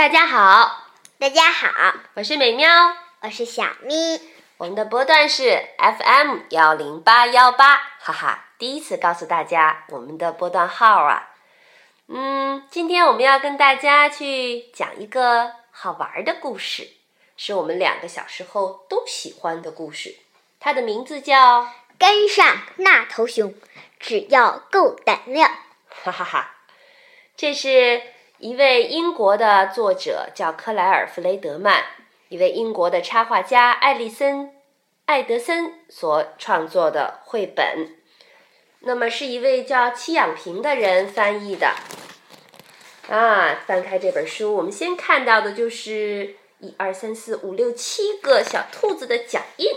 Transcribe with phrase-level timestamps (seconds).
[0.00, 0.86] 大家好，
[1.18, 1.68] 大家好，
[2.14, 2.70] 我是美喵，
[3.20, 4.18] 我是小咪。
[4.56, 11.28] 我们的波段是 FM 幺零八幺八，哈哈，第一次告诉大家我们的波段号啊。
[12.08, 16.92] 嗯，今天我们要跟大家去讲一个好玩的故事，
[17.36, 20.16] 是我们两个小时候都喜欢的故事。
[20.58, 21.64] 它的名字叫
[21.98, 23.52] 《跟上那头熊》，
[23.98, 25.50] 只要够胆量。
[25.90, 26.54] 哈哈哈，
[27.36, 28.00] 这是
[28.40, 31.84] 一位英国的作者，叫克莱尔·弗雷德曼，
[32.30, 34.46] 一位英国的插画家艾利森·
[35.04, 37.98] 艾德森所创作的绘本。
[38.78, 41.74] 那么是一位叫戚养平的人翻译的。
[43.10, 49.68] 啊，翻开这本书，我们先看到的就是一二三四五六七个小兔子的脚印。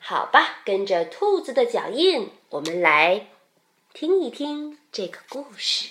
[0.00, 3.28] 好吧，跟着兔子的脚印，我们来
[3.92, 5.90] 听一听这个故事。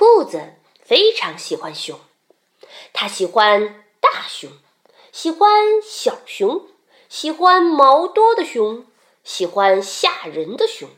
[0.00, 2.00] 兔子非常喜欢熊，
[2.94, 4.50] 它喜欢大熊，
[5.12, 5.50] 喜欢
[5.82, 6.66] 小熊，
[7.10, 8.86] 喜欢毛多的熊，
[9.24, 10.88] 喜欢吓人的熊。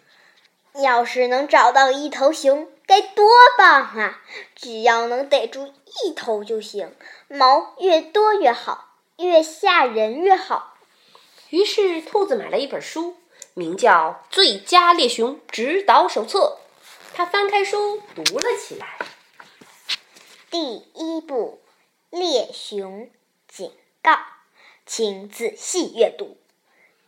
[0.74, 3.28] 要是能找到一头熊，该多
[3.58, 4.22] 棒啊！
[4.54, 6.94] 只要能逮住一头就行，
[7.26, 10.76] 毛越多越好，越吓人越好。
[11.50, 13.16] 于是，兔子买了一本书，
[13.54, 16.58] 名叫《最佳猎熊指导手册》。
[17.14, 18.86] 他翻开书，读了起来。
[20.50, 21.62] 第一步，
[22.10, 23.10] 猎熊
[23.46, 23.70] 警
[24.02, 24.18] 告，
[24.86, 26.38] 请仔细阅读。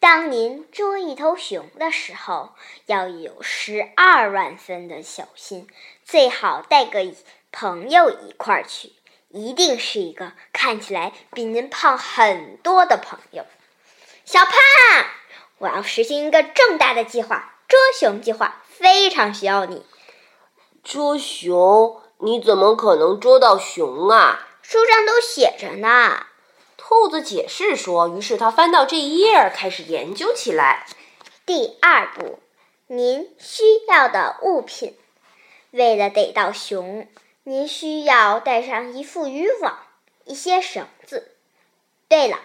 [0.01, 5.67] 当您捉一头熊的时候，要有十二万分的小心，
[6.05, 7.01] 最好带个
[7.51, 8.93] 朋友一块儿去，
[9.31, 13.47] 一定是一个看起来比您胖很多的朋友。
[14.27, 14.55] 小胖，
[15.57, 19.87] 我要实行一个重大的计划——捉熊计划，非常需要你。
[20.85, 22.01] 捉熊？
[22.19, 24.47] 你怎么可能捉到熊啊？
[24.61, 26.27] 书上都写着呢。
[26.77, 30.87] 兔子解释说：“于是他翻到这一页，开始研究起来。
[31.47, 32.39] 第二步，
[32.87, 34.97] 您需要的物品。
[35.71, 37.09] 为了逮到熊，
[37.45, 39.79] 您需要带上一副渔网、
[40.25, 41.33] 一些绳子。
[42.09, 42.39] 对了，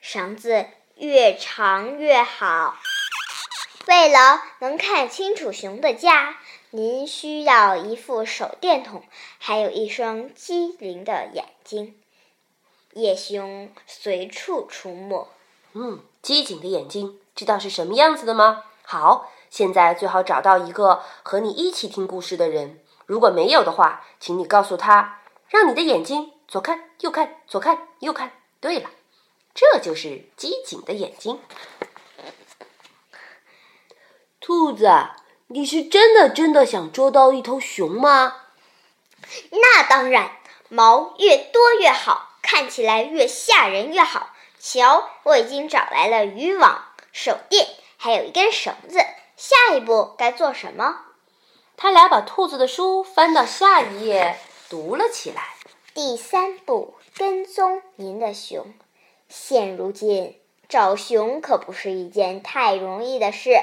[0.00, 2.76] 绳子越长越好。
[3.86, 6.36] 为了能看清楚熊的家，
[6.72, 9.02] 您需要一副手电筒，
[9.38, 11.96] 还有一双机灵的眼睛。”
[12.94, 15.28] 夜熊随处出没。
[15.72, 18.64] 嗯，机警的眼睛，知道是什么样子的吗？
[18.82, 22.80] 好，现在最好找到一个和你一起听故事的人。
[23.06, 28.32] 如果没有的话，请你告诉他，让你的眼睛左看右看，左看右看。
[28.60, 28.90] 对了，
[29.54, 31.40] 这就是机警的眼睛。
[34.40, 34.88] 兔子，
[35.52, 38.36] 你是真的真的想捉到一头熊吗？
[39.50, 40.30] 那当然，
[40.68, 42.28] 毛越多越好。
[42.40, 44.30] 看起来越吓人越好。
[44.60, 47.66] 瞧，我已经找来了渔网、手电，
[47.96, 48.98] 还有一根绳子。
[49.36, 51.00] 下一步该做什么？
[51.76, 54.36] 他俩把兔子的书翻到下一页，
[54.68, 55.54] 读了起来。
[55.94, 58.72] 第三步，跟踪您的熊。
[59.28, 60.38] 现如今
[60.68, 63.58] 找熊可不是一件太容易的事。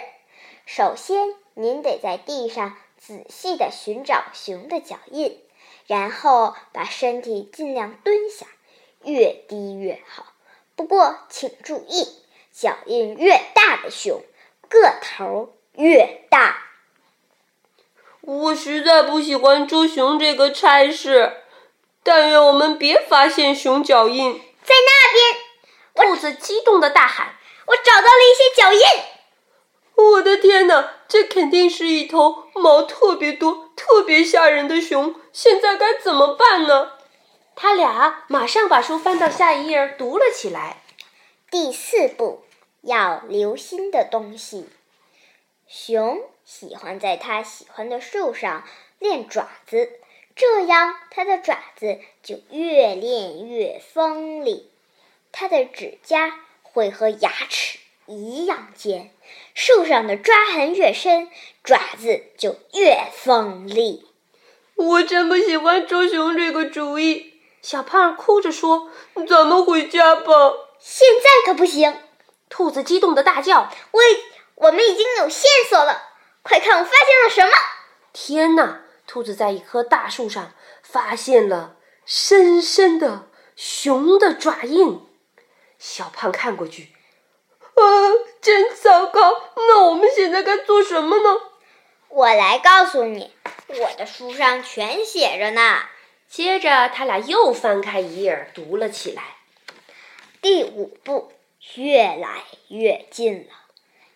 [0.66, 5.42] 首先，您得在地上仔细地寻找熊的脚印，
[5.88, 8.46] 然后把身体尽量蹲下。
[9.04, 10.28] 越低越好，
[10.76, 14.22] 不过请注意，脚印越大的熊，
[14.70, 16.64] 个头越大。
[18.22, 21.38] 我实在不喜欢捉熊这个差事，
[22.04, 24.34] 但愿我们别发现熊脚印。
[24.64, 26.10] 在那边！
[26.10, 27.36] 兔子激动的大喊
[27.66, 28.80] ：“我找到了一些脚印！”
[29.98, 35.16] 我的天哪，这肯定是一头毛特别多、特别吓人的熊！
[35.34, 36.94] 现在该怎么办呢？
[37.56, 40.84] 他俩马上把书翻到下一页，读了起来。
[41.50, 42.44] 第四步，
[42.82, 44.70] 要留心的东西。
[45.68, 48.64] 熊喜欢在它喜欢的树上
[49.00, 50.00] 练爪子，
[50.36, 54.70] 这样它的爪子就越练越锋利，
[55.32, 59.12] 它的指甲会和牙齿一样尖。
[59.54, 61.30] 树上的抓痕越深，
[61.64, 64.08] 爪子就越锋利。
[64.76, 67.42] 我真不喜欢捉熊这个主意。
[67.62, 68.90] 小胖哭着说
[69.28, 71.98] ：“咱们回家吧。”现在可不行！
[72.50, 74.00] 兔子激动的大叫：“我
[74.56, 76.04] 我们已经有线索了！
[76.44, 77.52] 快看，我发现了什么！”
[78.14, 78.84] 天哪！
[79.08, 85.02] 兔子在一棵大树上发现了深深的熊的爪印。
[85.80, 86.90] 小胖看过去，
[87.78, 87.84] 啊，
[88.42, 89.44] 真糟糕！
[89.56, 91.42] 那我们现在该做什么呢？
[92.10, 93.32] 我来告诉你。
[93.68, 95.84] 我的书上全写着呢。
[96.28, 99.24] 接着，他俩又翻开一页，读了起来。
[100.42, 101.32] 第五步，
[101.76, 103.54] 越来越近了。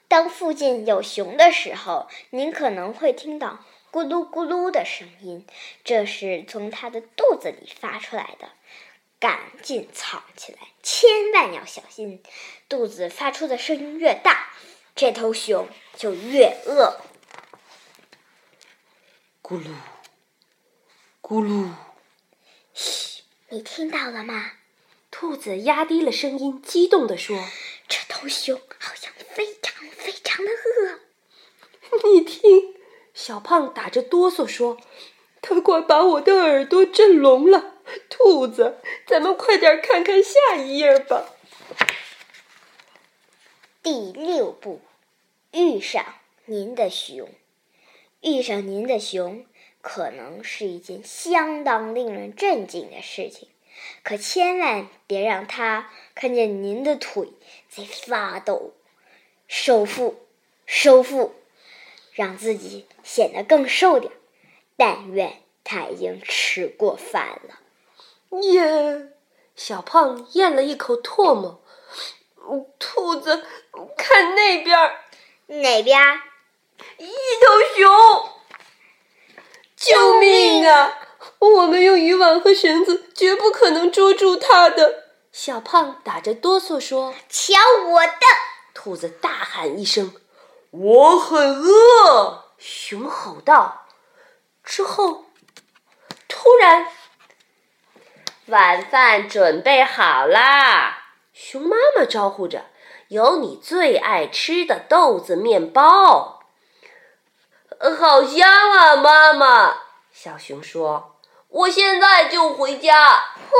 [0.08, 3.60] 当附近有熊的时候，您可能会听到
[3.92, 5.46] 咕噜咕噜的声音，
[5.84, 8.50] 这是从它的肚子里发出来的。
[9.22, 12.24] 赶紧藏起来，千万要小心。
[12.68, 14.50] 肚子发出的声音越大，
[14.96, 17.00] 这头熊就越饿。
[19.44, 19.68] 咕噜，
[21.22, 21.70] 咕噜。
[22.74, 24.54] 嘘，你听到了吗？
[25.12, 27.38] 兔子压低了声音，激动地说
[27.88, 31.00] ：“这头熊好像非常非常的饿。
[32.10, 32.74] ”你听，
[33.14, 34.80] 小胖打着哆嗦说
[35.44, 37.76] ：“它快把我的耳朵震聋了。”
[38.10, 38.78] 兔子，
[39.08, 41.34] 咱们快点看看下一页吧。
[43.84, 44.82] 第六步，
[45.52, 46.06] 遇上
[46.46, 47.30] 您的熊。
[48.22, 49.46] 遇上您的熊，
[49.82, 53.50] 可能是一件相当令人震惊的事情，
[54.04, 57.30] 可千万别让它看见您的腿
[57.68, 58.74] 在发抖。
[59.48, 60.28] 收腹，
[60.66, 61.34] 收腹，
[62.14, 64.14] 让自己显得更瘦点。
[64.78, 67.61] 但愿他已经吃过饭了。
[68.40, 69.10] 耶！
[69.56, 71.62] 小胖咽了一口唾沫。
[72.80, 73.46] 兔子，
[73.98, 75.02] 看那边儿，
[75.48, 76.00] 哪边？
[76.98, 78.30] 一头熊！
[79.76, 80.98] 救命啊！
[81.40, 85.06] 我们用渔网和绳子绝不可能捉住它的。
[85.32, 87.54] 小胖打着哆嗦说：“瞧
[87.88, 88.14] 我的！”
[88.74, 90.14] 兔子大喊一声
[90.72, 93.88] ：“我很饿！”熊吼道。
[94.64, 95.26] 之后，
[96.28, 96.88] 突然。
[98.52, 100.98] 晚饭准备好啦！
[101.34, 102.66] 熊妈妈招呼着
[103.08, 106.42] ：“有你最爱吃的豆子面包，
[107.98, 109.78] 好香啊！”妈妈，
[110.12, 111.16] 小熊说
[111.48, 113.58] ：“我现在就回家。”回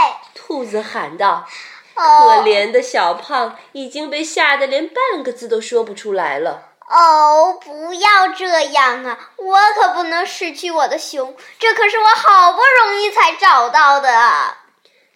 [0.00, 0.22] 来！
[0.34, 1.46] 兔子喊道。
[1.94, 2.02] 可
[2.42, 6.71] 怜的小胖已经被吓得连半个字都说不出来了。
[6.94, 9.30] 哦，不要这样啊！
[9.38, 14.58] 我可不能失去我的熊，这可是我好不容易才找到的。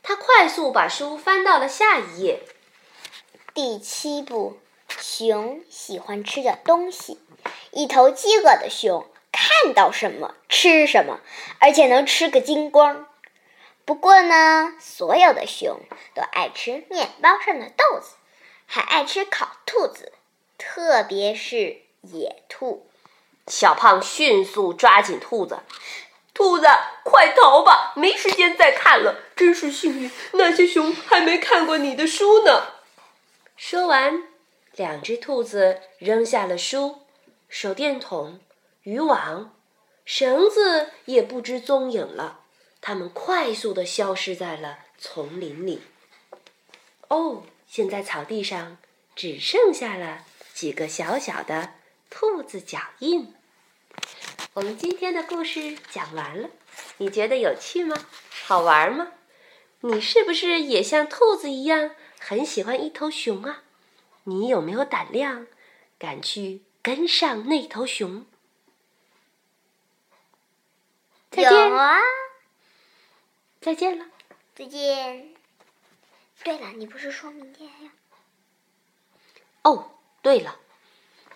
[0.02, 2.42] 他快速把书翻到了下一页。
[3.52, 4.58] 第七步，
[4.88, 7.20] 熊喜欢吃的东西。
[7.72, 11.20] 一头饥饿的熊看到什么吃什么，
[11.60, 13.06] 而且能吃个精光。
[13.84, 15.78] 不过呢，所有的熊
[16.14, 18.14] 都爱吃面包上的豆子，
[18.64, 20.14] 还爱吃烤兔子。
[20.58, 22.88] 特别是野兔，
[23.46, 25.60] 小胖迅速抓紧兔子，
[26.32, 26.66] 兔子
[27.04, 29.22] 快逃吧，没时间再看了。
[29.36, 32.74] 真是幸运，那些熊还没看过你的书呢。
[33.56, 34.22] 说完，
[34.74, 37.02] 两只兔子扔下了书、
[37.48, 38.40] 手电筒、
[38.82, 39.54] 渔网、
[40.04, 42.40] 绳子，也不知踪影了。
[42.80, 45.82] 它们快速的消失在了丛林里。
[47.08, 48.78] 哦，现在草地上
[49.14, 50.24] 只剩下了。
[50.56, 51.74] 几个小小的
[52.08, 53.34] 兔子脚印。
[54.54, 56.48] 我们今天的故事讲完了，
[56.96, 57.94] 你觉得有趣吗？
[58.46, 59.12] 好玩吗？
[59.80, 63.64] 你是不是也像兔子一样很喜欢一头熊啊？
[64.24, 65.46] 你有没有胆量
[65.98, 68.24] 敢去跟上那头熊？
[71.30, 72.00] 再见啊！
[73.60, 74.06] 再见了。
[74.54, 75.34] 再见。
[76.42, 77.90] 对了，你不是说明天呀？
[79.60, 79.90] 哦。
[80.26, 80.56] 对了，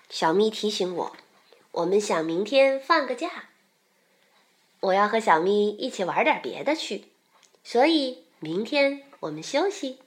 [0.09, 1.17] 小咪提醒我，
[1.71, 3.51] 我们想明天放个假，
[4.81, 7.05] 我要和小咪一起玩点别的去，
[7.63, 10.01] 所以明天我们休息。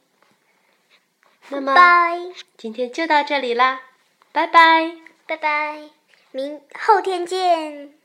[1.48, 1.74] 那么，
[2.58, 3.84] 今天就到这里啦，
[4.34, 5.90] 拜拜，拜拜，
[6.32, 7.98] 明后天见。